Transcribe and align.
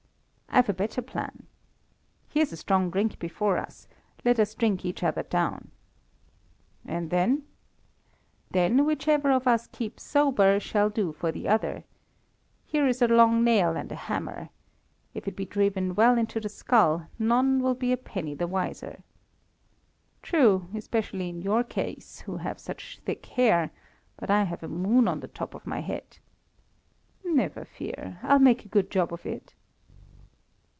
"I've 0.53 0.67
a 0.67 0.73
better 0.73 1.01
plan. 1.01 1.47
Here 2.27 2.43
is 2.43 2.59
strong 2.59 2.89
drink 2.91 3.19
before 3.19 3.57
us; 3.57 3.87
let 4.25 4.37
us 4.37 4.53
drink 4.53 4.83
each 4.83 5.01
other 5.01 5.23
down." 5.23 5.71
"And 6.85 7.09
then?" 7.09 7.43
"Then, 8.51 8.85
whichever 8.85 9.31
of 9.31 9.47
us 9.47 9.67
keeps 9.67 10.03
sober 10.03 10.59
shall 10.59 10.89
do 10.89 11.13
for 11.13 11.31
the 11.31 11.47
other. 11.47 11.85
Here 12.65 12.85
is 12.85 13.01
a 13.01 13.07
long 13.07 13.45
nail 13.45 13.77
and 13.77 13.89
a 13.93 14.03
hammer. 14.11 14.49
If 15.13 15.25
it 15.25 15.37
be 15.37 15.45
driven 15.45 15.95
well 15.95 16.17
into 16.17 16.41
the 16.41 16.49
skull, 16.49 17.07
none 17.17 17.61
will 17.61 17.73
be 17.73 17.93
a 17.93 17.97
penny 17.97 18.33
the 18.33 18.45
wiser." 18.45 19.03
"True, 20.21 20.67
especially 20.75 21.29
in 21.29 21.41
your 21.41 21.63
case, 21.63 22.19
who 22.19 22.35
have 22.37 22.59
such 22.59 22.99
thick 23.05 23.25
hair; 23.25 23.71
but 24.17 24.29
I 24.29 24.43
have 24.43 24.63
a 24.63 24.67
moon 24.67 25.07
on 25.07 25.21
the 25.21 25.29
top 25.29 25.55
of 25.55 25.65
my 25.65 25.79
head." 25.79 26.17
"Never 27.23 27.63
fear. 27.63 28.19
I'll 28.21 28.39
make 28.39 28.65
a 28.65 28.69
good 28.69 28.91
job 28.91 29.13
of 29.13 29.25
it." 29.25 29.53